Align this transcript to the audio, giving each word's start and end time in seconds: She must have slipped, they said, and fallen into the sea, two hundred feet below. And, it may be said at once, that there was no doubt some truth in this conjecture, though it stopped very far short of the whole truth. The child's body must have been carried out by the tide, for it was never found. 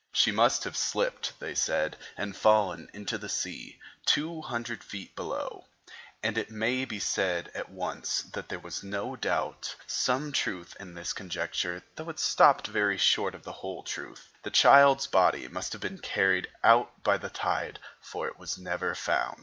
She 0.13 0.31
must 0.31 0.63
have 0.63 0.75
slipped, 0.75 1.33
they 1.39 1.53
said, 1.53 1.95
and 2.17 2.35
fallen 2.35 2.89
into 2.91 3.19
the 3.19 3.29
sea, 3.29 3.79
two 4.03 4.41
hundred 4.41 4.83
feet 4.83 5.15
below. 5.15 5.65
And, 6.23 6.39
it 6.39 6.49
may 6.49 6.85
be 6.85 6.99
said 6.99 7.51
at 7.53 7.69
once, 7.69 8.23
that 8.33 8.49
there 8.49 8.57
was 8.57 8.81
no 8.81 9.15
doubt 9.15 9.75
some 9.85 10.31
truth 10.31 10.75
in 10.79 10.95
this 10.95 11.13
conjecture, 11.13 11.83
though 11.97 12.09
it 12.09 12.17
stopped 12.19 12.65
very 12.65 12.97
far 12.97 13.03
short 13.05 13.35
of 13.35 13.43
the 13.43 13.51
whole 13.61 13.83
truth. 13.83 14.27
The 14.41 14.49
child's 14.49 15.05
body 15.05 15.47
must 15.47 15.71
have 15.73 15.81
been 15.83 15.99
carried 15.99 16.47
out 16.63 17.03
by 17.03 17.19
the 17.19 17.29
tide, 17.29 17.77
for 17.99 18.25
it 18.27 18.39
was 18.39 18.57
never 18.57 18.95
found. 18.95 19.37